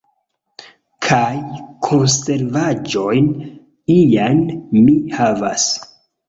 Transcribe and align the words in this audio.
Kaj 1.07 1.35
konservaĵojn 1.87 3.29
iajn 3.99 4.41
mi 4.81 4.97
havas. 5.21 5.69